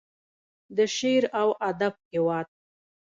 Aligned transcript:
د 0.75 0.79
شعر 0.95 1.23
او 1.41 1.49
ادب 1.69 1.93
هیواد. 2.11 2.47